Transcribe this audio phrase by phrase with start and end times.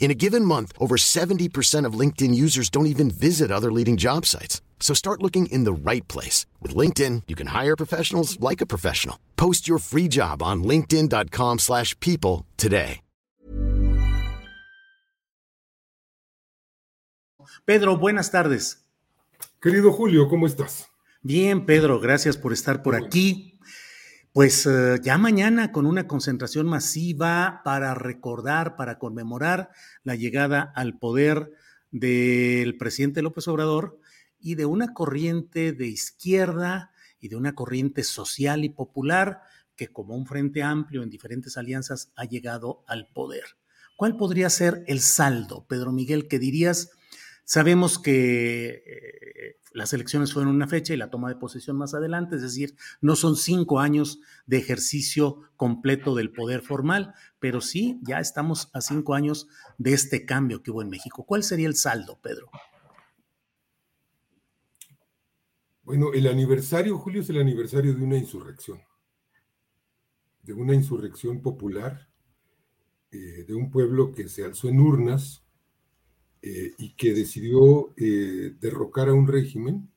[0.00, 4.24] In a given month, over 70% of LinkedIn users don't even visit other leading job
[4.24, 4.62] sites.
[4.80, 6.46] So start looking in the right place.
[6.62, 9.18] With LinkedIn, you can hire professionals like a professional.
[9.36, 13.00] Post your free job on linkedin.com slash people today.
[17.68, 18.78] Pedro, buenas tardes.
[19.60, 20.86] Querido Julio, ¿cómo estás?
[21.22, 23.57] Bien, Pedro, gracias por estar por aquí.
[24.38, 29.70] Pues uh, ya mañana con una concentración masiva para recordar, para conmemorar
[30.04, 31.50] la llegada al poder
[31.90, 33.98] del presidente López Obrador
[34.38, 39.42] y de una corriente de izquierda y de una corriente social y popular
[39.74, 43.42] que como un frente amplio en diferentes alianzas ha llegado al poder.
[43.96, 46.92] ¿Cuál podría ser el saldo, Pedro Miguel, que dirías
[47.50, 52.36] Sabemos que eh, las elecciones fueron una fecha y la toma de posesión más adelante,
[52.36, 58.20] es decir, no son cinco años de ejercicio completo del poder formal, pero sí ya
[58.20, 61.24] estamos a cinco años de este cambio que hubo en México.
[61.24, 62.50] ¿Cuál sería el saldo, Pedro?
[65.84, 68.82] Bueno, el aniversario, Julio, es el aniversario de una insurrección,
[70.42, 72.10] de una insurrección popular,
[73.10, 75.47] eh, de un pueblo que se alzó en urnas
[76.40, 79.90] eh, y que decidió eh, derrocar a un régimen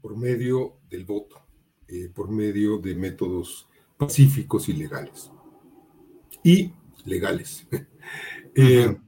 [0.00, 1.42] por medio del voto,
[1.88, 5.30] eh, por medio de métodos pacíficos y legales.
[6.42, 6.72] Y
[7.04, 7.66] legales.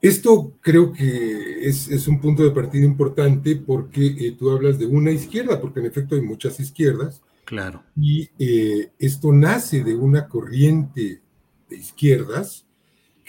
[0.00, 5.10] esto creo que es, es, un punto de partida importante porque tú hablas de una
[5.10, 7.22] izquierda, porque en efecto hay muchas izquierdas.
[7.44, 7.84] Claro.
[7.94, 8.30] Y
[8.98, 11.20] esto nace de una corriente
[11.68, 12.66] de izquierdas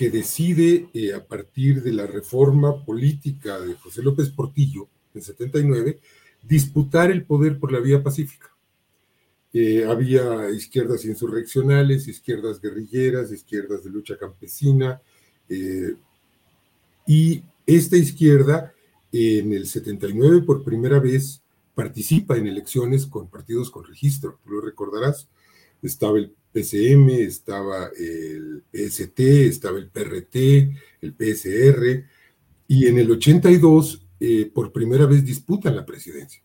[0.03, 6.01] que decide eh, a partir de la reforma política de José López Portillo en 79
[6.41, 8.53] disputar el poder por la vía pacífica.
[9.53, 15.01] Eh, había izquierdas insurreccionales, izquierdas guerrilleras, izquierdas de lucha campesina,
[15.47, 15.95] eh,
[17.07, 18.73] y esta izquierda
[19.09, 21.41] en el 79 por primera vez
[21.75, 25.29] participa en elecciones con partidos con registro, tú lo recordarás,
[25.81, 30.35] estaba el PCM, estaba el PST, estaba el PRT,
[31.01, 32.05] el PSR,
[32.67, 36.41] y en el 82 eh, por primera vez disputan la presidencia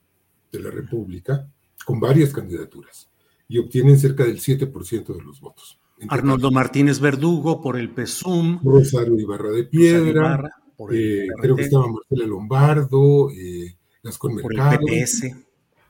[0.50, 1.46] de la República
[1.84, 3.08] con varias candidaturas
[3.46, 5.78] y obtienen cerca del 7% de los votos.
[6.08, 8.60] Arnoldo Martínez Verdugo por el PSUM.
[8.64, 10.50] Rosario Ibarra de Piedra.
[10.92, 14.78] Eh, creo que estaba Marcela Lombardo, eh, Gascón Mercado.
[14.80, 15.36] Por el PPS.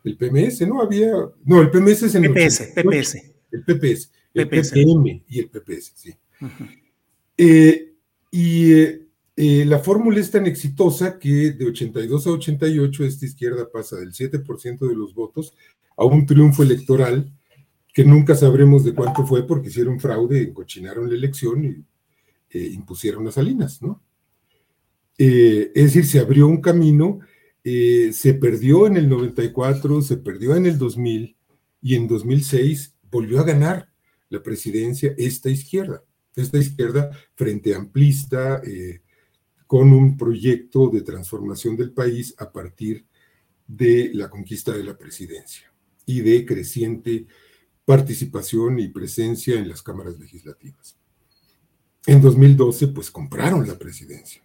[0.04, 0.80] El PMS, ¿no?
[0.80, 1.12] Había.
[1.44, 2.32] No, el PMS es en el.
[2.32, 3.38] PPS, PPS.
[3.50, 6.14] El PPS, el PPM y el PPS, sí.
[7.36, 7.94] Eh,
[8.31, 13.70] y eh, eh, la fórmula es tan exitosa que de 82 a 88 esta izquierda
[13.70, 15.54] pasa del 7% de los votos
[15.97, 17.32] a un triunfo electoral
[17.94, 23.34] que nunca sabremos de cuánto fue porque hicieron fraude, encochinaron la elección y impusieron las
[23.34, 24.03] salinas, ¿no?
[25.16, 27.19] es decir, se abrió un camino,
[27.64, 31.37] se perdió en el 94, se perdió en el 2000
[31.82, 33.91] y en 2006 volvió a ganar
[34.28, 36.02] la presidencia esta izquierda,
[36.36, 39.00] esta izquierda frente amplista, eh,
[39.66, 43.06] con un proyecto de transformación del país a partir
[43.66, 45.70] de la conquista de la presidencia
[46.06, 47.26] y de creciente
[47.84, 50.96] participación y presencia en las cámaras legislativas.
[52.06, 54.43] En 2012, pues compraron la presidencia.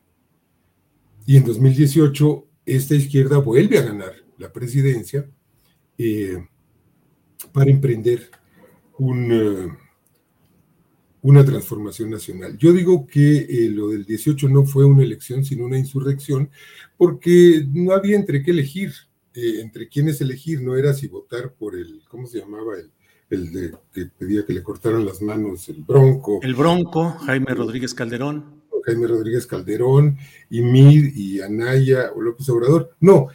[1.25, 5.29] Y en 2018, esta izquierda vuelve a ganar la presidencia
[5.97, 6.45] eh,
[7.53, 8.29] para emprender
[8.97, 9.77] una,
[11.21, 12.57] una transformación nacional.
[12.57, 16.49] Yo digo que eh, lo del 18 no fue una elección, sino una insurrección,
[16.97, 18.93] porque no había entre qué elegir,
[19.33, 22.77] eh, entre quiénes elegir, no era si votar por el, ¿cómo se llamaba?
[22.77, 22.91] El,
[23.29, 26.39] el de, que pedía que le cortaran las manos, el Bronco.
[26.43, 28.61] El Bronco, Jaime Rodríguez Calderón.
[28.85, 30.17] Jaime Rodríguez Calderón
[30.49, 32.95] y Mid y Anaya o López Obrador.
[32.99, 33.27] No,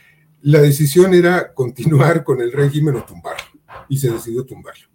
[0.43, 3.45] la decisión era continuar con el régimen o tumbarlo,
[3.89, 4.89] y se decidió tumbarlo.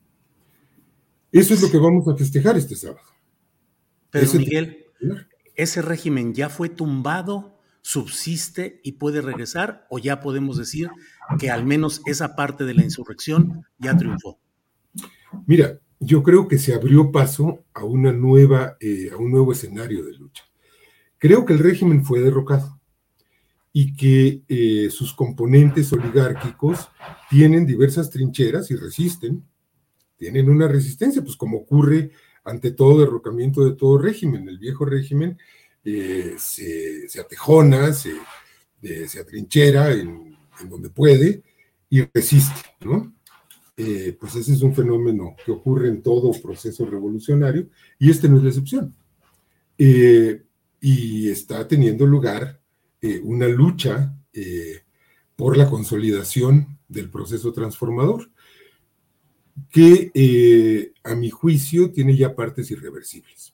[1.34, 3.08] Eso es lo que vamos a festejar este sábado.
[4.12, 4.86] Pero Miguel,
[5.56, 9.88] ¿ese régimen ya fue tumbado, subsiste y puede regresar?
[9.90, 10.92] ¿O ya podemos decir
[11.40, 14.40] que al menos esa parte de la insurrección ya triunfó?
[15.48, 20.06] Mira, yo creo que se abrió paso a, una nueva, eh, a un nuevo escenario
[20.06, 20.44] de lucha.
[21.18, 22.80] Creo que el régimen fue derrocado
[23.72, 26.90] y que eh, sus componentes oligárquicos
[27.32, 29.44] tienen diversas trincheras y resisten,
[30.24, 32.12] tienen una resistencia, pues como ocurre
[32.46, 34.48] ante todo derrocamiento de todo régimen.
[34.48, 35.38] El viejo régimen
[35.84, 38.14] eh, se, atejona, se,
[38.82, 40.38] se atrinchera en,
[40.70, 41.44] donde puede
[41.90, 43.14] y resiste, ¿no?
[43.76, 47.68] Eh, pues ese es un fenómeno que ocurre en todo proceso revolucionario
[48.00, 48.96] y este no es la excepción.
[49.78, 50.42] Eh,
[50.80, 52.62] y está teniendo lugar
[53.02, 54.16] eh, una lucha
[55.36, 58.32] por la consolidación del proceso transformador,
[59.70, 63.54] que a mi juicio tiene ya partes irreversibles.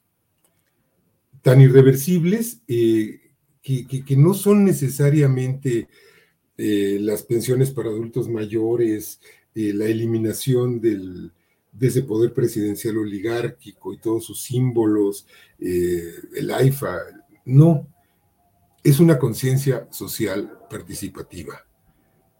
[1.41, 3.31] Tan irreversibles que,
[3.61, 5.87] que, no son necesariamente
[6.57, 9.19] las pensiones para adultos mayores,
[9.55, 11.31] eh, la eliminación del,
[11.71, 15.27] de ese poder presidencial oligárquico y todos sus símbolos,
[15.59, 16.97] eh, el AIFA,
[17.45, 17.87] no,
[18.83, 21.65] es una conciencia social participativa.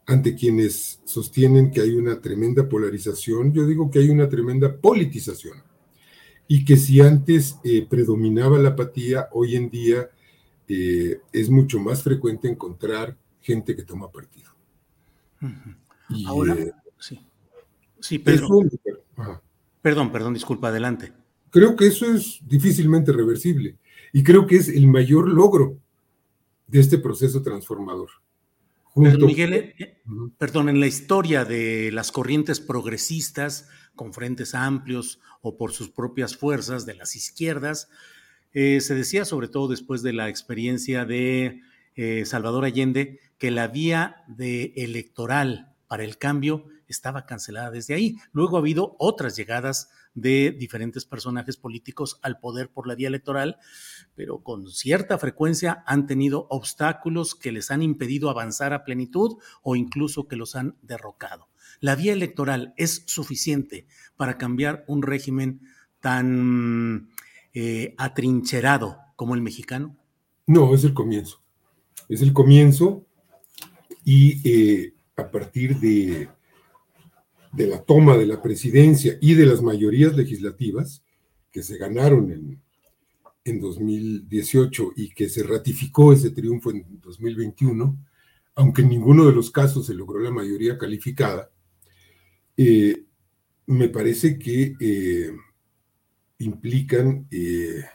[0.09, 5.61] Ante quienes sostienen que hay una tremenda polarización, yo digo que hay una tremenda politización.
[6.47, 10.09] Y que si antes eh, predominaba la apatía, hoy en día
[10.67, 14.51] es mucho más frecuente encontrar gente que toma partido.
[16.27, 16.55] Ahora,
[16.99, 17.19] Sí.
[17.99, 18.47] Sí, Pedro.
[19.81, 21.13] Perdón, perdón, disculpa, adelante.
[21.49, 23.77] Creo que eso es difícilmente reversible
[24.13, 25.77] y creo que es el mayor logro
[26.67, 28.09] de este proceso transformador.
[28.99, 30.01] Miguel, eh,
[30.37, 36.35] perdón, en la historia de las corrientes progresistas con frentes amplios o por sus propias
[36.35, 37.89] fuerzas de las izquierdas,
[38.53, 41.61] eh, se decía sobre todo después de la experiencia de
[41.95, 48.17] eh, Salvador Allende que la vía de electoral para el cambio estaba cancelada desde ahí.
[48.31, 53.57] Luego ha habido otras llegadas de diferentes personajes políticos al poder por la vía electoral,
[54.15, 59.75] pero con cierta frecuencia han tenido obstáculos que les han impedido avanzar a plenitud o
[59.75, 61.47] incluso que los han derrocado.
[61.79, 65.61] ¿La vía electoral es suficiente para cambiar un régimen
[66.01, 67.09] tan
[67.53, 69.95] eh, atrincherado como el mexicano?
[70.45, 71.41] No, es el comienzo.
[72.09, 73.05] Es el comienzo
[74.03, 76.29] y eh, a partir de
[77.51, 81.03] de la toma de la presidencia y de las mayorías legislativas
[81.51, 82.61] que se ganaron en,
[83.43, 87.97] en 2018 y que se ratificó ese triunfo en 2021,
[88.55, 91.51] aunque en ninguno de los casos se logró la mayoría calificada,
[92.57, 93.05] eh,
[93.67, 95.31] me parece que eh,
[96.39, 97.85] implican eh,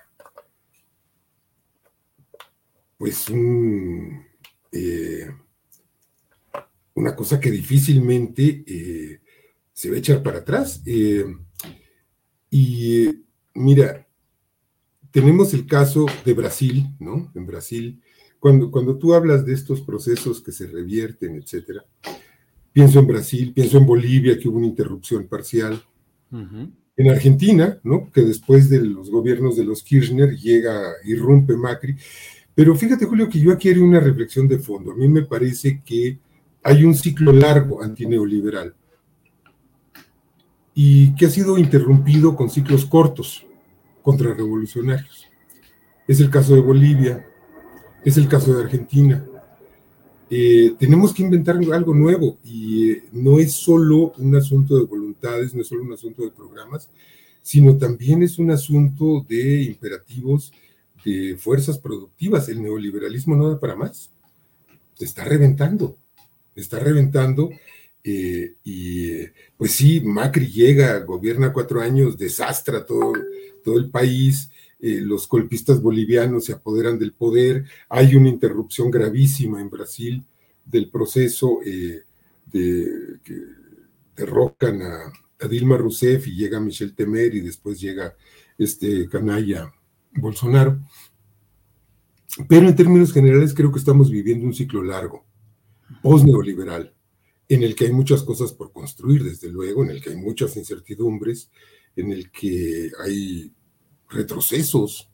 [2.97, 3.29] pues
[6.95, 9.21] una cosa que difícilmente
[9.75, 10.81] se va a echar para atrás.
[10.87, 11.27] Eh,
[12.49, 13.09] y
[13.55, 14.07] mira,
[15.11, 17.31] tenemos el caso de Brasil, ¿no?
[17.35, 18.01] En Brasil,
[18.39, 21.85] cuando, cuando tú hablas de estos procesos que se revierten, etcétera,
[22.73, 25.83] pienso en Brasil, pienso en Bolivia, que hubo una interrupción parcial.
[26.97, 28.11] En Argentina, ¿no?
[28.11, 31.97] Que después de los gobiernos de los Kirchner llega, irrumpe Macri.
[32.57, 34.93] Pero fíjate, Julio, que yo aquí haría una reflexión de fondo.
[34.93, 36.19] A mí me parece que
[36.63, 38.75] hay un ciclo largo antineoliberal
[40.75, 43.47] y que ha sido interrumpido con ciclos cortos
[44.03, 45.29] contrarrevolucionarios.
[46.07, 47.27] Es el caso de Bolivia,
[48.05, 49.25] es el caso de Argentina.
[50.29, 55.55] Eh, tenemos que inventar algo nuevo y eh, no es solo un asunto de voluntades,
[55.55, 56.89] no es solo un asunto de programas,
[57.41, 60.53] sino también es un asunto de imperativos
[61.05, 62.49] de fuerzas productivas.
[62.49, 64.11] El neoliberalismo no da para más.
[64.99, 65.97] Está reventando,
[66.55, 67.51] está reventando
[68.07, 69.23] eh, y
[69.57, 73.15] pues sí, Macri llega, gobierna cuatro años, desastra todo,
[73.65, 79.59] todo el país, eh, los golpistas bolivianos se apoderan del poder, hay una interrupción gravísima
[79.63, 80.23] en Brasil
[80.67, 82.03] del proceso eh,
[82.53, 83.41] de que
[84.15, 85.13] derrocan a,
[85.49, 88.15] Dilma Rousseff y llega Michel Temer y después llega
[88.57, 89.71] este canalla
[90.13, 90.81] Bolsonaro.
[92.49, 95.23] Pero en términos generales creo que estamos viviendo un ciclo largo,
[96.01, 96.94] post-neoliberal
[97.49, 100.57] en el que hay muchas cosas por construir, desde luego, en el que hay muchas
[100.57, 101.51] incertidumbres,
[101.97, 103.53] en el que hay
[104.09, 105.11] retrocesos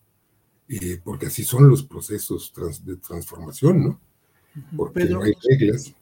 [0.72, 2.52] eh, porque así son los procesos
[2.84, 4.00] de transformación, ¿no?
[4.76, 5.92] Porque no hay reglas.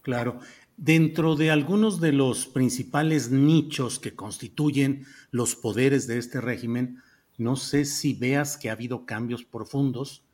[0.00, 0.40] Claro.
[0.78, 7.02] Dentro de algunos de los principales nichos que constituyen los poderes de este régimen,
[7.36, 10.24] no sé si veas que ha habido cambios profundos,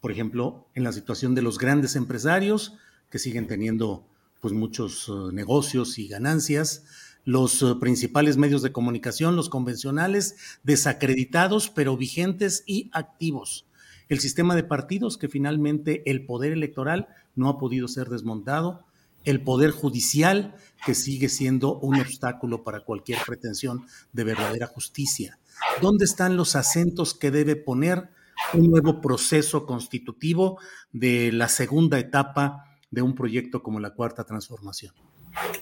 [0.00, 2.76] por ejemplo, en la situación de los grandes empresarios,
[3.10, 4.06] que siguen teniendo
[4.40, 6.84] pues muchos eh, negocios y ganancias,
[7.24, 13.66] los eh, principales medios de comunicación, los convencionales, desacreditados, pero vigentes y activos.
[14.08, 18.84] El sistema de partidos, que finalmente el poder electoral no ha podido ser desmontado,
[19.24, 25.38] el poder judicial, que sigue siendo un obstáculo para cualquier pretensión de verdadera justicia.
[25.82, 28.08] ¿Dónde están los acentos que debe poner
[28.54, 30.58] un nuevo proceso constitutivo
[30.92, 34.92] de la segunda etapa de un proyecto como la Cuarta Transformación?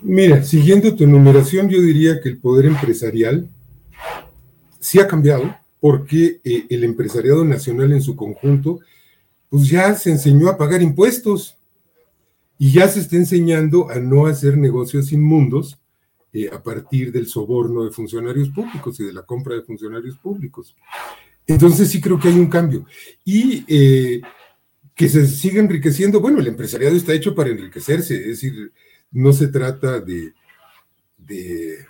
[0.02, 3.48] Mira, siguiendo tu enumeración, yo diría que el poder empresarial
[4.80, 8.80] sí ha cambiado porque eh, el empresariado nacional en su conjunto,
[9.48, 11.56] pues ya se enseñó a pagar impuestos
[12.58, 15.78] y ya se está enseñando a no hacer negocios inmundos
[16.32, 20.74] eh, a partir del soborno de funcionarios públicos y de la compra de funcionarios públicos.
[21.46, 22.84] Entonces sí creo que hay un cambio.
[23.24, 24.20] Y eh,
[24.98, 28.72] que se siga enriqueciendo, bueno, el empresariado está hecho para enriquecerse, es decir,
[29.12, 30.32] no se trata de,
[31.16, 31.86] de,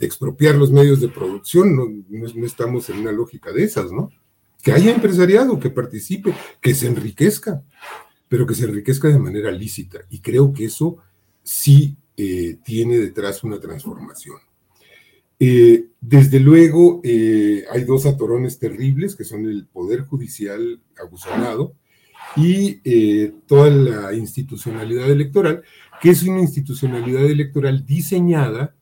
[0.00, 4.10] expropiar los medios de producción, no, no, estamos en una lógica de esas, ¿no?
[4.60, 7.62] Que haya empresariado, que participe, que se enriquezca,
[8.26, 10.00] pero que se enriquezca de manera lícita.
[10.10, 10.96] Y creo que eso
[11.44, 14.38] sí eh, tiene detrás una transformación.
[15.38, 21.76] Eh, desde luego, eh, hay dos atorones terribles, que son el Poder Judicial abusonado
[22.36, 25.62] y toda la institucionalidad electoral,
[26.00, 28.74] que es una institucionalidad electoral diseñada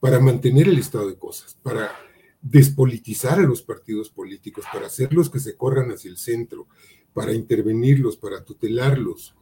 [0.00, 1.90] para mantener el estado de cosas, para
[2.42, 6.66] despolitizar a los partidos políticos, para hacerlos que se corran hacia el centro,
[7.14, 9.34] para intervenirlos, para tutelarlos,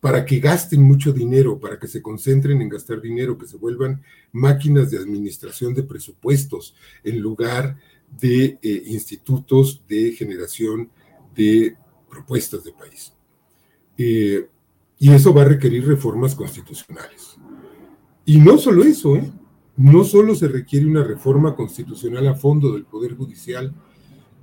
[0.00, 4.02] para que gasten mucho dinero, para que se concentren en gastar dinero, que se vuelvan
[4.32, 7.76] máquinas de administración de presupuestos en lugar
[8.20, 10.90] de eh, institutos de generación
[11.34, 11.76] de
[12.12, 13.12] propuestas de país.
[13.96, 14.46] Eh,
[14.98, 17.38] y eso va a requerir reformas constitucionales.
[18.26, 19.32] Y no solo eso, ¿eh?
[19.76, 23.74] no solo se requiere una reforma constitucional a fondo del Poder Judicial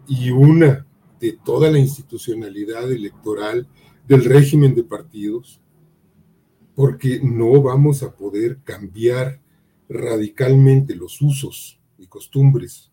[0.08, 0.86] y una
[1.20, 3.68] de toda la institucionalidad electoral
[4.08, 5.62] del régimen de partidos,
[6.76, 9.40] porque no vamos a poder cambiar
[9.88, 12.92] radicalmente los usos y costumbres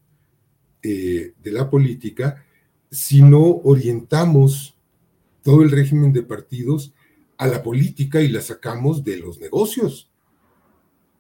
[0.83, 2.46] eh, de la política
[2.91, 4.77] si no orientamos
[5.43, 6.93] todo el régimen de partidos
[7.39, 10.11] a la política y la sacamos de los negocios.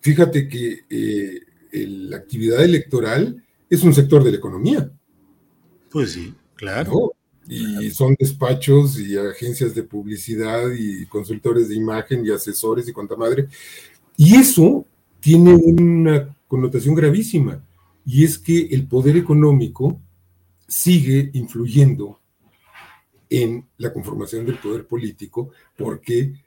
[0.00, 1.40] Fíjate que eh,
[1.73, 4.90] la actividad electoral es un sector de la economía.
[5.90, 7.12] Pues sí, claro.
[7.49, 13.14] Y son despachos y agencias de publicidad y consultores de imagen y asesores y cuanta
[13.14, 13.49] madre.
[14.16, 14.85] Y eso
[15.20, 17.64] tiene una connotación gravísima,
[18.04, 20.00] y es que el poder económico
[20.66, 22.20] sigue influyendo
[23.28, 26.44] en la conformación del poder político, porque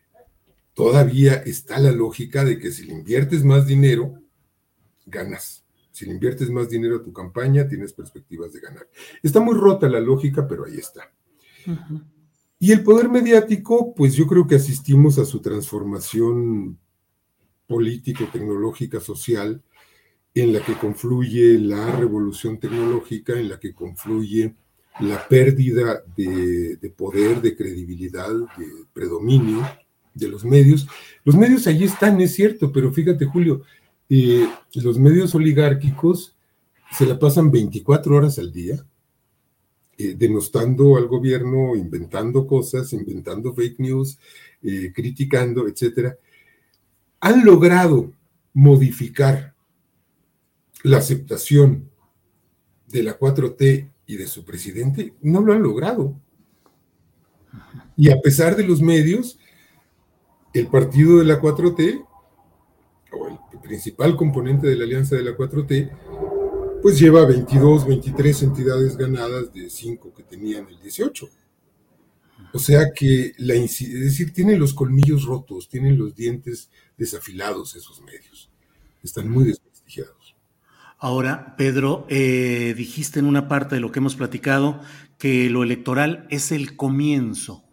[0.73, 4.21] todavía está la lógica de que si le inviertes más dinero,
[5.05, 5.63] ganas.
[5.91, 8.87] Si le inviertes más dinero a tu campaña, tienes perspectivas de ganar.
[9.21, 11.11] Está muy rota la lógica, pero ahí está.
[12.57, 16.79] Y el poder mediático, pues yo creo que asistimos a su transformación
[17.67, 19.61] político, tecnológica, social,
[20.33, 24.55] en la que confluye la revolución tecnológica, en la que confluye
[24.99, 29.67] la pérdida de, poder, de credibilidad, de predominio
[30.13, 30.87] de los medios.
[31.23, 33.63] Los medios allí están, es cierto, pero fíjate, Julio,
[34.09, 36.35] eh, los medios oligárquicos
[36.91, 38.83] se la pasan 24 horas al día
[40.01, 44.17] eh, denostando al gobierno, inventando cosas, inventando fake news,
[44.63, 46.17] eh, criticando, etcétera.
[47.19, 48.13] Han logrado
[48.53, 49.48] modificar
[50.83, 51.89] la aceptación
[52.87, 56.19] de la 4T y de su presidente, no lo han logrado.
[57.95, 59.37] Y a pesar de los medios,
[60.53, 62.05] el partido de la 4T,
[63.11, 65.91] o el principal componente de la alianza de la 4T,
[66.81, 71.29] pues lleva 22, 23 entidades ganadas de 5 que tenían el 18.
[72.53, 78.01] O sea que, la, es decir, tienen los colmillos rotos, tienen los dientes desafilados esos
[78.01, 78.49] medios.
[79.03, 79.68] Están muy desprestigiados.
[80.99, 84.81] Ahora, Pedro, eh, dijiste en una parte de lo que hemos platicado
[85.17, 87.63] que lo electoral es el comienzo.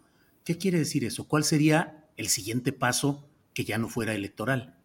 [0.45, 1.27] ¿Qué quiere decir eso?
[1.27, 4.77] ¿Cuál sería el siguiente paso que ya no fuera electoral?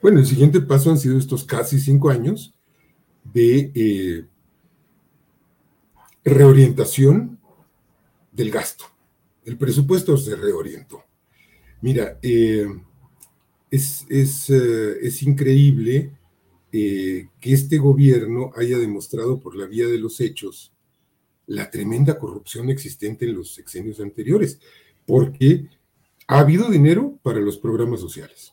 [0.00, 2.54] Bueno, el siguiente paso han sido estos casi cinco años
[3.24, 4.24] de eh,
[6.24, 7.38] reorientación
[8.32, 8.84] del gasto.
[9.44, 11.04] El presupuesto se reorientó.
[11.80, 12.66] Mira, eh,
[13.70, 16.12] es, eh, es, increíble
[16.78, 20.74] eh, que este gobierno haya demostrado por la vía de los hechos
[21.46, 24.60] la tremenda corrupción existente en los sexenios anteriores,
[25.06, 25.70] porque
[26.26, 28.52] ha habido dinero para los programas sociales,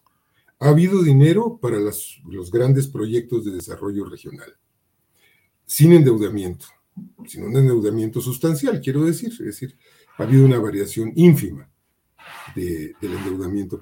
[0.59, 4.55] ha habido dinero para los grandes proyectos de desarrollo regional,
[5.65, 6.67] sin endeudamiento,
[7.25, 9.75] sin un endeudamiento sustancial, quiero decir, es decir,
[10.17, 11.69] ha habido una variación ínfima
[12.55, 13.81] de, del endeudamiento.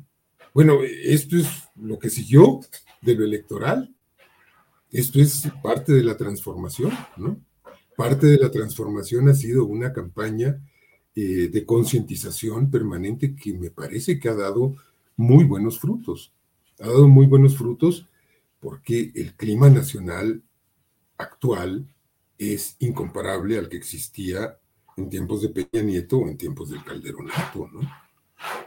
[0.53, 2.59] Bueno, esto es lo que siguió
[3.01, 3.95] de lo electoral.
[4.91, 7.39] Esto es parte de la transformación, ¿no?
[7.95, 10.61] Parte de la transformación ha sido una campaña
[11.15, 14.75] eh, de concientización permanente que me parece que ha dado
[15.15, 16.33] muy buenos frutos.
[16.79, 18.07] Ha dado muy buenos frutos
[18.59, 20.43] porque el clima nacional
[21.17, 21.87] actual
[22.37, 24.57] es incomparable al que existía
[24.97, 27.81] en tiempos de Peña Nieto o en tiempos del Calderonato, ¿no?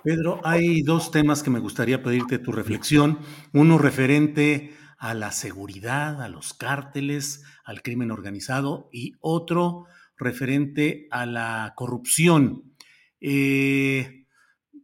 [0.04, 3.20] Pedro, hay dos temas que me gustaría pedirte tu reflexión.
[3.54, 9.86] Uno referente a la seguridad, a los cárteles, al crimen organizado y otro
[10.18, 12.74] referente a la corrupción.
[13.18, 14.26] Eh,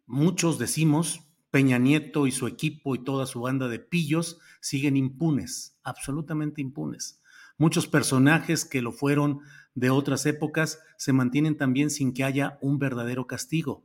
[0.06, 5.78] muchos decimos, Peña Nieto y su equipo y toda su banda de pillos siguen impunes,
[5.83, 7.20] absolutamente impunes.
[7.59, 9.40] Muchos personajes que lo fueron
[9.74, 13.85] de otras épocas se mantienen también sin que haya un verdadero castigo.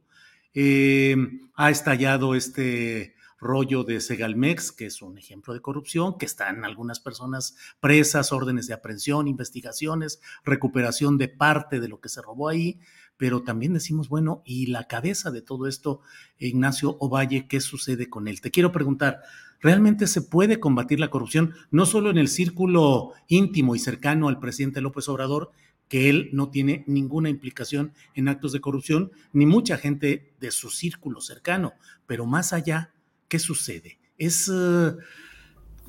[0.56, 1.16] Eh,
[1.56, 7.02] ha estallado este rollo de Segalmex, que es un ejemplo de corrupción, que están algunas
[7.02, 12.80] personas presas, órdenes de aprehensión, investigaciones, recuperación de parte de lo que se robó ahí,
[13.18, 16.02] pero también decimos, bueno, y la cabeza de todo esto,
[16.40, 18.42] Ignacio Ovalle, ¿qué sucede con él?
[18.42, 19.22] Te quiero preguntar,
[19.60, 24.40] ¿realmente se puede combatir la corrupción no solo en el círculo íntimo y cercano al
[24.40, 25.52] presidente López Obrador,
[25.88, 30.70] que él no tiene ninguna implicación en actos de corrupción, ni mucha gente de su
[30.70, 31.74] círculo cercano.
[32.08, 32.94] Pero más allá,
[33.28, 34.00] ¿qué sucede?
[34.18, 34.94] Es eh,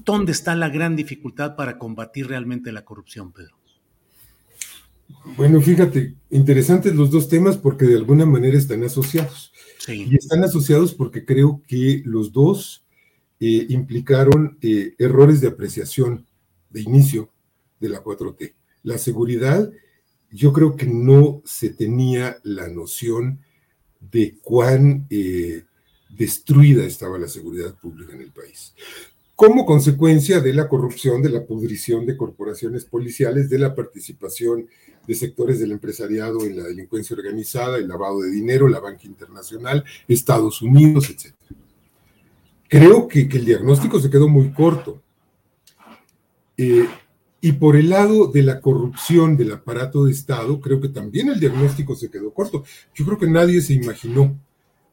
[0.05, 3.57] dónde está la gran dificultad para combatir realmente la corrupción, Pedro.
[5.37, 9.53] Bueno, fíjate, interesantes los dos temas porque de alguna manera están asociados.
[9.79, 10.09] Sí.
[10.11, 12.85] Y están asociados porque creo que los dos
[13.39, 16.27] eh, implicaron eh, errores de apreciación
[16.71, 17.31] de inicio
[17.81, 18.55] de la 4T.
[18.83, 19.71] La seguridad
[20.37, 23.41] yo creo que no se tenía la noción
[23.99, 25.65] de cuán eh,
[26.11, 28.75] destruida estaba la seguridad pública en el país.
[29.35, 34.69] Como consecuencia de la corrupción, de la pudrición de corporaciones policiales, de la participación
[35.07, 39.85] de sectores del empresariado en la delincuencia organizada, el lavado de dinero, la banca internacional,
[40.07, 41.35] Estados Unidos, etc.
[42.69, 45.01] Creo que, el diagnóstico se quedó muy corto.
[46.59, 46.87] Eh,
[47.47, 51.39] y por el lado de la corrupción del aparato de Estado, creo que también el
[51.39, 52.65] diagnóstico se quedó corto.
[52.93, 54.37] Yo creo que nadie se imaginó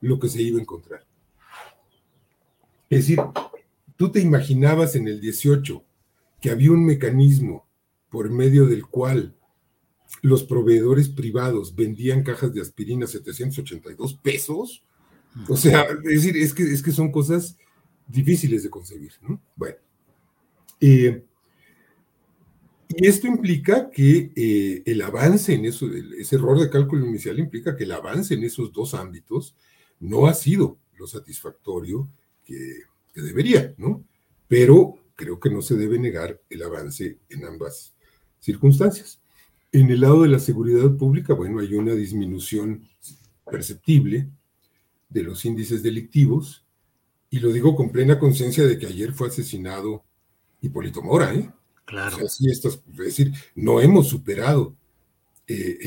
[0.01, 1.03] lo que se iba a encontrar.
[2.91, 3.19] Es decir,
[3.95, 5.83] tú te imaginabas en el 18
[6.39, 7.65] que había un mecanismo
[8.11, 9.35] por medio del cual
[10.21, 14.83] los proveedores privados vendían cajas de aspirina a 782 pesos.
[15.49, 17.57] O sea, es decir, es que, es que son cosas
[18.07, 19.41] difíciles de concebir, ¿no?
[19.55, 19.77] Bueno.
[20.79, 21.25] Eh,
[22.95, 27.75] y esto implica que eh, el avance en eso, ese error de cálculo inicial implica
[27.75, 29.55] que el avance en esos dos ámbitos
[29.99, 32.09] no ha sido lo satisfactorio
[32.45, 32.83] que,
[33.15, 34.03] debería, ¿no?
[34.47, 37.93] Pero creo que no se debe negar el avance en ambas
[38.39, 39.19] circunstancias.
[39.71, 42.87] En el lado de la seguridad pública, bueno, hay una disminución
[43.49, 44.27] perceptible
[45.09, 46.65] de los índices delictivos,
[47.29, 50.03] y lo digo con plena conciencia de que ayer fue asesinado
[50.61, 51.49] Hipólito Mora, ¿eh?
[51.85, 52.17] Claro.
[52.25, 52.39] es
[52.85, 54.75] decir, no hemos superado
[55.47, 55.77] eh,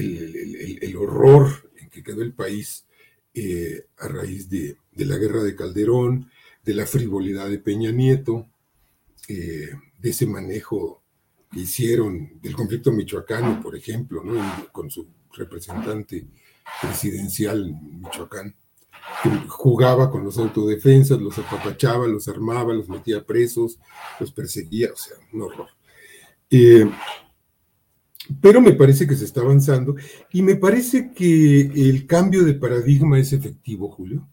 [0.82, 2.85] el, horror en que quedó el país
[3.35, 6.30] eh, a raíz de, la guerra de Calderón,
[6.64, 8.46] de la frivolidad de Peña Nieto,
[9.28, 11.02] de ese manejo
[11.50, 14.22] que hicieron del conflicto michoacano, por ejemplo,
[14.72, 16.26] con su representante
[16.80, 18.54] presidencial en Michoacán,
[19.22, 23.78] que jugaba con los autodefensas, los apapachaba, los armaba, los metía presos,
[24.18, 25.68] los perseguía, o sea, un horror.
[26.50, 26.88] Eh,
[28.40, 29.94] pero me parece que se está avanzando
[30.32, 34.28] y me parece que el cambio de paradigma es efectivo, Julio,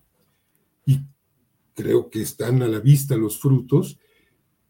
[0.85, 1.01] y
[1.75, 3.99] creo que están a la vista los frutos,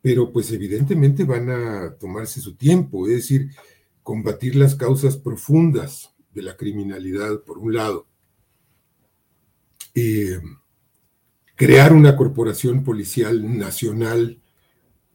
[0.01, 3.51] pero pues evidentemente van a tomarse su tiempo, es decir,
[4.03, 8.08] combatir las causas profundas de la criminalidad, por un lado,
[9.95, 10.41] eh,
[11.56, 14.41] crear una corporación policial nacional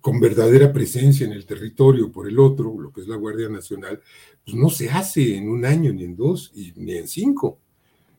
[0.08, 4.00] con verdadera presencia en el territorio, por el otro, lo que es la Guardia Nacional,
[4.42, 7.58] pues no se hace en un año, ni en dos, ni en cinco.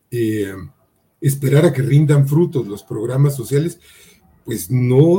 [0.08, 0.54] Eh,
[1.20, 3.80] esperar a que rindan frutos los programas sociales,
[4.44, 5.18] pues no,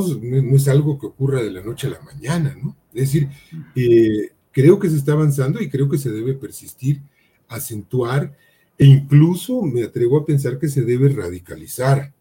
[0.55, 2.77] es algo que ocurra de la noche a la mañana, ¿no?
[2.93, 3.27] Es decir,
[3.75, 7.01] eh, creo que se está avanzando y creo que se debe persistir
[7.49, 8.33] acentuar
[8.77, 12.13] e incluso me atrevo a pensar que se debe radicalizar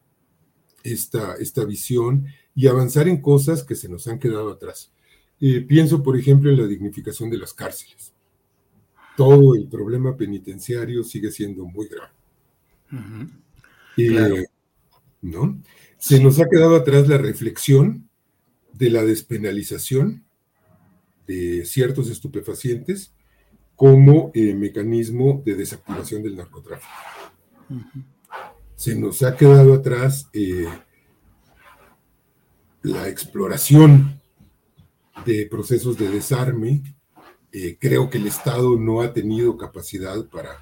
[0.83, 2.27] esta, esta visión
[2.61, 4.93] y avanzar en cosas que se nos han quedado atrás.
[5.41, 8.13] Eh, pienso, por ejemplo, en la dignificación de las cárceles.
[9.17, 12.13] Todo el problema penitenciario sigue siendo muy grave.
[13.97, 14.45] Eh,
[15.23, 15.59] ¿no?
[15.97, 18.11] Se nos ha quedado atrás la reflexión
[18.75, 20.23] de la despenalización
[21.27, 23.15] de ciertos estupefacientes
[23.75, 26.93] como eh, mecanismo de desactivación del narcotráfico.
[28.77, 30.67] Se nos ha quedado atrás eh,
[32.83, 34.21] la exploración
[35.25, 36.83] de procesos de desarme.
[37.53, 40.59] Eh, creo que el Estado no ha tenido capacidad para,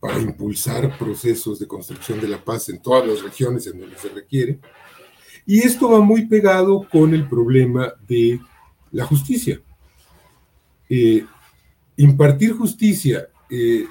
[0.00, 4.08] para impulsar procesos de construcción de la paz en todas las regiones en donde se
[4.08, 4.58] requiere.
[5.44, 8.40] Y esto va muy pegado con el problema de
[8.90, 9.60] la justicia.
[10.88, 11.24] Eh,
[11.96, 13.86] impartir justicia eh,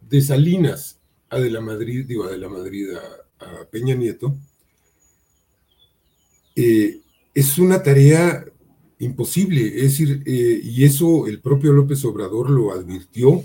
[0.00, 4.34] de Salinas a de la Madrid, digo, a de la Madrid a, Peña Nieto,
[6.56, 7.00] eh,
[7.34, 8.44] es una tarea
[8.98, 9.66] imposible.
[9.66, 13.44] Es decir, y eso el propio López Obrador lo advirtió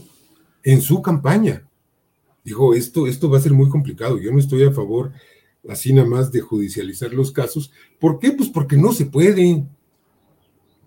[0.63, 1.67] en su campaña.
[2.43, 4.17] Dijo, esto, esto va a ser muy complicado.
[4.17, 5.12] Yo no estoy a favor
[5.69, 7.71] así nada más de judicializar los casos.
[8.00, 8.32] ¿Por qué?
[8.32, 9.63] Pues porque no se puede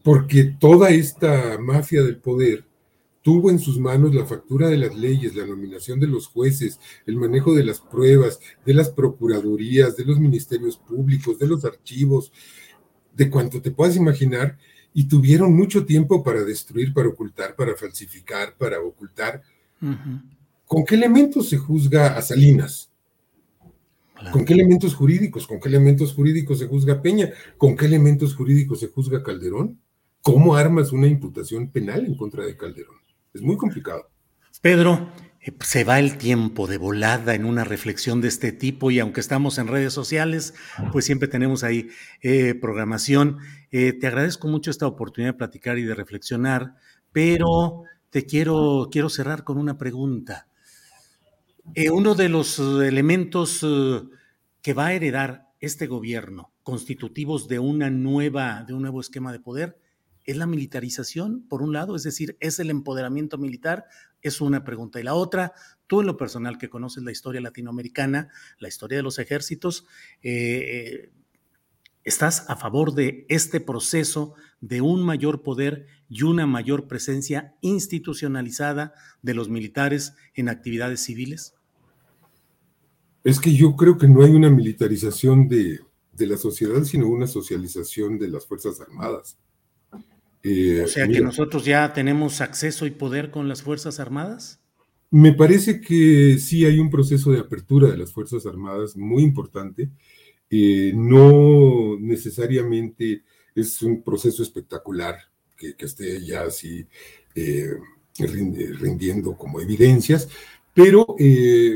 [0.02, 2.64] porque toda esta mafia del poder
[3.24, 7.16] tuvo en sus manos la factura de las leyes, la nominación de los jueces, el
[7.16, 12.30] manejo de las pruebas, de las procuradurías, de los ministerios públicos, de los archivos,
[13.16, 14.58] de cuanto te puedas imaginar,
[14.92, 19.40] y tuvieron mucho tiempo para destruir, para ocultar, para falsificar, para ocultar.
[20.66, 22.90] ¿Con qué elementos se juzga a Salinas?
[24.32, 25.46] ¿Con qué elementos jurídicos?
[25.46, 27.30] ¿Con qué elementos jurídicos se juzga a Peña?
[27.56, 29.80] ¿Con qué elementos jurídicos se juzga a Calderón?
[30.20, 33.03] ¿Cómo armas una imputación penal en contra de Calderón?
[33.34, 34.08] Es muy complicado.
[34.62, 39.00] Pedro, eh, se va el tiempo de volada en una reflexión de este tipo y
[39.00, 40.54] aunque estamos en redes sociales,
[40.92, 41.88] pues siempre tenemos ahí
[42.22, 43.38] eh, programación.
[43.72, 46.76] Eh, te agradezco mucho esta oportunidad de platicar y de reflexionar,
[47.10, 50.46] pero te quiero, quiero cerrar con una pregunta.
[51.92, 53.66] uno de los elementos
[54.62, 59.40] que va a heredar este gobierno, constitutivos de una nueva, de un nuevo esquema de
[59.40, 59.78] poder,
[60.24, 63.84] es la militarización, por un lado, es decir, es el empoderamiento militar,
[64.22, 64.98] es una pregunta.
[64.98, 65.52] Y la otra,
[65.86, 69.86] tú en lo personal que conoces la historia latinoamericana, la historia de los ejércitos,
[70.22, 71.12] eh,
[72.04, 78.94] ¿estás a favor de este proceso de un mayor poder y una mayor presencia institucionalizada
[79.20, 81.54] de los militares en actividades civiles?
[83.24, 85.80] Es que yo creo que no hay una militarización de,
[86.12, 89.38] de la sociedad, sino una socialización de las Fuerzas Armadas.
[90.46, 94.60] Eh, o sea que nosotros ya tenemos acceso y poder con las Fuerzas Armadas.
[95.10, 99.88] Me parece que sí hay un proceso de apertura de las Fuerzas Armadas muy importante.
[100.50, 103.22] Eh, no necesariamente
[103.54, 105.16] es un proceso espectacular
[105.56, 106.86] que, esté ya así
[107.34, 107.70] eh,
[108.18, 110.28] rindiendo como evidencias,
[110.74, 111.06] pero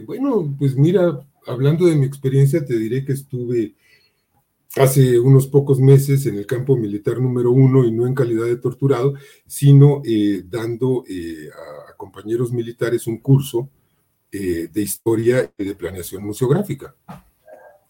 [0.05, 3.75] bueno, pues mira, hablando de mi experiencia, te diré que estuve
[4.81, 8.57] hace unos pocos meses en el campo militar número uno y no en calidad de
[8.57, 9.15] torturado,
[9.47, 13.69] sino eh, dando eh, a, compañeros militares un curso
[14.31, 16.95] eh, de historia y de planeación museográfica.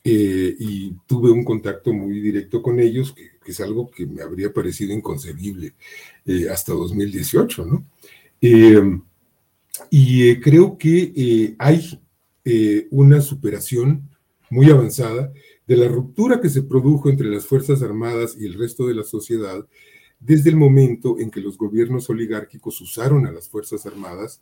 [0.05, 4.95] y tuve un contacto muy directo con ellos, que, es algo que me habría parecido
[4.95, 5.75] inconcebible
[6.51, 7.85] hasta 2018, ¿no?
[9.91, 12.01] y creo que hay
[12.91, 14.09] una superación
[14.51, 15.31] muy avanzada
[15.69, 19.05] de la ruptura que se produjo entre las Fuerzas Armadas y el resto de la
[19.05, 19.65] sociedad
[20.19, 24.41] desde el momento en que los gobiernos oligárquicos usaron a las Fuerzas Armadas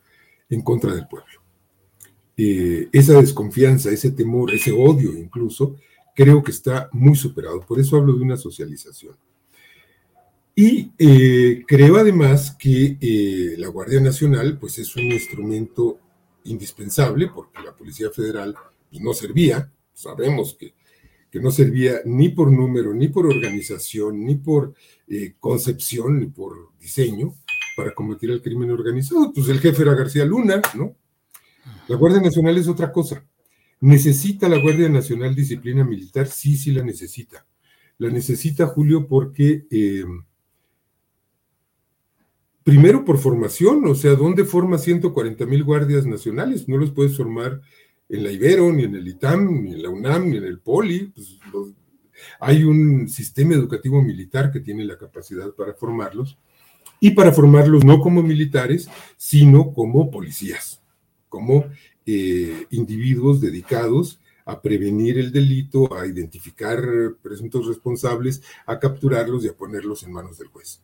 [0.48, 1.42] en contra del pueblo.
[2.36, 5.76] Eh, esa desconfianza, ese temor, ese odio incluso,
[6.14, 7.60] creo que está muy superado.
[7.60, 9.16] Por eso hablo de una socialización.
[10.54, 15.98] Y eh, creo además que eh, la Guardia Nacional pues es un instrumento
[16.44, 18.54] indispensable porque la Policía Federal
[18.88, 20.72] pues, no servía, sabemos que,
[21.30, 24.74] que, no servía ni por número, ni por organización, ni por
[25.08, 27.34] eh, concepción, ni por diseño
[27.76, 29.32] para combatir el crimen organizado.
[29.34, 30.96] Pues el jefe era García Luna, ¿no?
[31.88, 33.24] La Guardia Nacional es otra cosa.
[33.80, 36.26] ¿Necesita la Guardia Nacional disciplina militar?
[36.26, 37.46] Sí, sí la necesita.
[37.98, 39.66] La necesita, Julio, porque
[42.66, 46.68] primero por formación, o sea, ¿dónde forma 140 mil guardias nacionales?
[46.68, 47.60] No los puedes formar
[48.08, 51.12] en la Ibero, ni en el ITAM, ni en la UNAM, ni en el POLI.
[51.14, 51.38] Pues,
[52.40, 56.38] hay un sistema educativo militar que tiene la capacidad para formarlos
[57.00, 60.80] y para formarlos no como militares, sino como policías,
[61.28, 61.66] como
[62.06, 66.80] eh, individuos dedicados a prevenir el delito, a identificar
[67.20, 70.80] presuntos responsables, a capturarlos y a ponerlos en manos del juez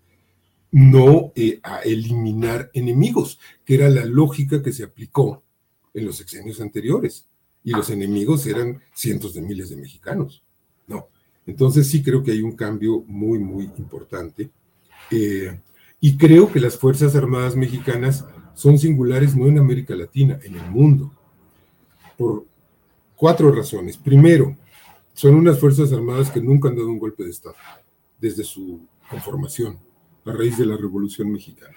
[0.73, 5.42] no eh, a eliminar enemigos, que era la lógica que se aplicó
[5.95, 7.27] en los sexenios anteriores.
[7.65, 10.43] Y los enemigos eran cientos de miles de mexicanos.
[10.87, 11.09] No.
[11.47, 14.51] Entonces sí creo que hay un cambio muy, muy importante.
[15.11, 15.61] Eh,
[16.01, 18.25] y creo que las Fuerzas Armadas mexicanas
[18.55, 21.13] son singulares no en América Latina, en el mundo.
[22.19, 22.45] Por
[23.17, 23.97] cuatro razones.
[23.97, 24.57] Primero,
[25.13, 27.55] son unas Fuerzas Armadas que nunca han dado un golpe de Estado
[28.21, 29.79] desde su conformación
[30.25, 31.77] a raíz de la Revolución Mexicana.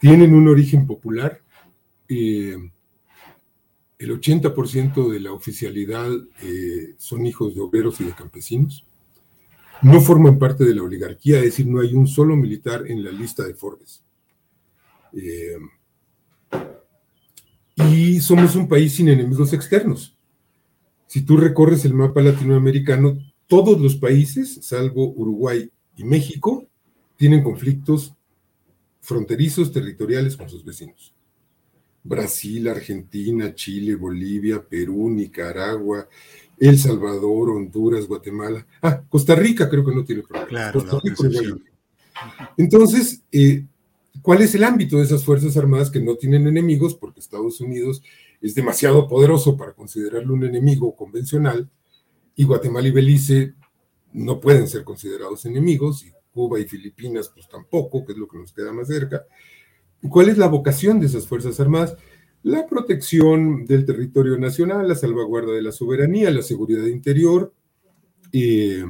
[0.00, 1.40] Tienen un origen popular.
[2.08, 2.56] Eh,
[3.98, 6.10] el 80% de la oficialidad
[6.42, 8.84] eh, son hijos de obreros y de campesinos.
[9.82, 13.10] No forman parte de la oligarquía, es decir, no hay un solo militar en la
[13.10, 14.02] lista de Forbes.
[15.12, 15.56] Eh,
[17.76, 20.16] y somos un país sin enemigos externos.
[21.06, 26.66] Si tú recorres el mapa latinoamericano, todos los países, salvo Uruguay y México,
[27.16, 28.14] tienen conflictos
[29.00, 31.12] fronterizos territoriales con sus vecinos.
[32.04, 36.08] Brasil, Argentina, Chile, Bolivia, Perú, Nicaragua,
[36.58, 38.66] El Salvador, Honduras, Guatemala.
[38.82, 40.48] Ah, Costa Rica creo que no tiene problema.
[40.48, 40.84] Claro,
[42.56, 43.64] Entonces, eh,
[44.20, 46.94] ¿cuál es el ámbito de esas Fuerzas Armadas que no tienen enemigos?
[46.94, 48.02] Porque Estados Unidos
[48.40, 51.70] es demasiado poderoso para considerarlo un enemigo convencional
[52.34, 53.54] y Guatemala y Belice
[54.12, 58.38] no pueden ser considerados enemigos y Cuba y Filipinas, pues tampoco, que es lo que
[58.38, 59.24] nos queda más cerca.
[60.08, 61.96] ¿Cuál es la vocación de esas Fuerzas Armadas?
[62.42, 67.54] La protección del territorio nacional, la salvaguarda de la soberanía, la seguridad interior,
[68.32, 68.84] eh,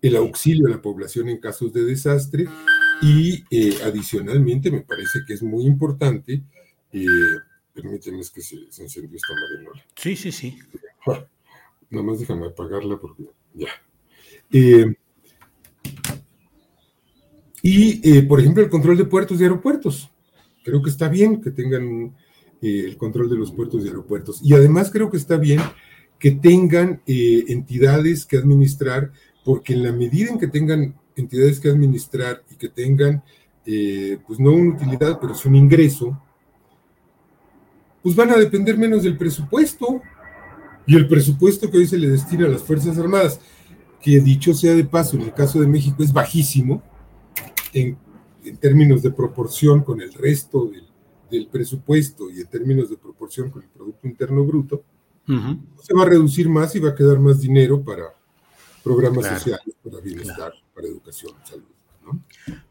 [0.00, 2.46] el auxilio a la población en casos de desastre
[3.02, 6.42] y eh, adicionalmente me parece que es muy importante,
[6.92, 7.06] eh,
[7.72, 9.84] permíteme que se, encendió esta marinola.
[9.94, 10.58] Sí, sí, sí.
[11.90, 13.24] nada más déjame apagarla porque
[13.54, 13.68] ya.
[14.52, 14.94] Eh,
[17.62, 20.10] y, por ejemplo, el control de puertos y aeropuertos.
[20.64, 22.14] Creo que está bien que tengan
[22.62, 24.40] eh, el control de los puertos y aeropuertos.
[24.42, 25.60] Y además creo que está bien
[26.18, 29.12] que tengan eh, entidades que administrar,
[29.44, 33.22] porque en la medida en que tengan entidades que administrar y que tengan,
[34.26, 36.20] pues no una utilidad, pero es un ingreso,
[38.02, 40.02] pues van a depender menos del presupuesto.
[40.86, 43.40] Y el presupuesto que hoy se le destina a las Fuerzas Armadas,
[44.00, 46.82] que dicho sea de paso, en el caso de México es bajísimo,
[47.72, 47.96] en,
[48.58, 50.70] términos de proporción con el resto
[51.30, 54.82] del, presupuesto y en términos de proporción con el Producto Interno Bruto,
[55.80, 58.04] se va a reducir más y va a quedar más dinero para
[58.82, 61.64] programas sociales, para bienestar, para educación, salud.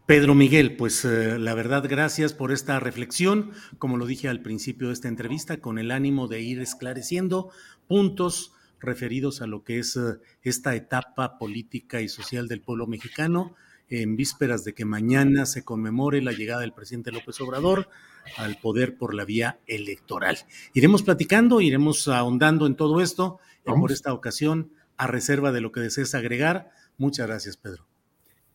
[0.05, 4.87] Pedro Miguel, pues eh, la verdad, gracias por esta reflexión, como lo dije al principio
[4.87, 7.51] de esta entrevista, con el ánimo de ir esclareciendo
[7.87, 13.55] puntos referidos a lo que es eh, esta etapa política y social del pueblo mexicano
[13.89, 17.89] en vísperas de que mañana se conmemore la llegada del presidente López Obrador
[18.37, 20.37] al poder por la vía electoral.
[20.73, 25.71] Iremos platicando, iremos ahondando en todo esto y por esta ocasión, a reserva de lo
[25.71, 27.85] que desees agregar, muchas gracias, Pedro.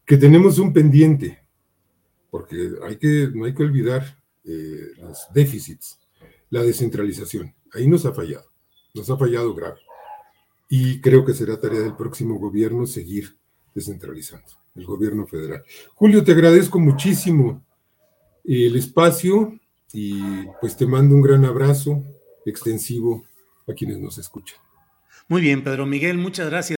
[0.04, 1.42] Que tenemos un pendiente,
[2.30, 6.00] porque hay que, no hay que olvidar eh, los déficits,
[6.50, 7.54] la descentralización.
[7.72, 8.46] Ahí nos ha fallado,
[8.92, 9.80] nos ha fallado grave.
[10.68, 13.36] Y creo que será tarea del próximo gobierno seguir
[13.74, 15.62] descentralizando el gobierno federal.
[15.94, 17.64] Julio, te agradezco muchísimo
[18.44, 19.58] el espacio
[19.92, 22.02] y pues te mando un gran abrazo
[22.44, 23.24] extensivo
[23.68, 24.58] a quienes nos escuchan.
[25.28, 26.76] Muy bien, Pedro Miguel, muchas gracias.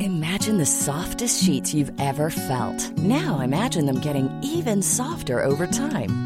[0.00, 2.92] Imagine the softest sheets you've ever felt.
[2.98, 6.25] Now imagine them getting even softer over time.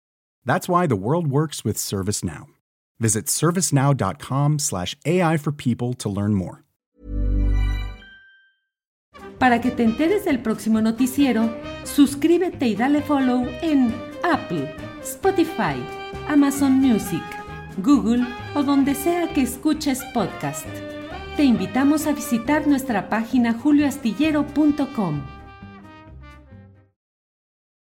[0.45, 2.47] That's why the world works with ServiceNow.
[2.99, 6.63] Visit servicenow.com/ai for people to learn more.
[9.41, 11.49] Para que te enteres del próximo noticiero,
[11.83, 13.91] suscríbete y dale follow en
[14.23, 15.83] Apple, Spotify,
[16.27, 17.23] Amazon Music,
[17.77, 18.23] Google
[18.53, 20.67] o donde sea que escuches podcast.
[21.37, 25.40] Te invitamos a visitar nuestra página julioastillero.com.